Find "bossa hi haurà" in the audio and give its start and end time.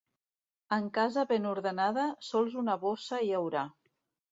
2.87-3.71